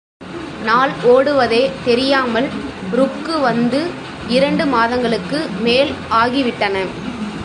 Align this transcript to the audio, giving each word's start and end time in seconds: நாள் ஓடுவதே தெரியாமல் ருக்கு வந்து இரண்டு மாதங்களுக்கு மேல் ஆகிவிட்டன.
நாள் 0.67 0.91
ஓடுவதே 1.03 1.61
தெரியாமல் 1.85 2.47
ருக்கு 2.99 3.35
வந்து 3.39 3.79
இரண்டு 4.27 4.65
மாதங்களுக்கு 4.65 5.39
மேல் 5.65 5.91
ஆகிவிட்டன. 6.21 6.75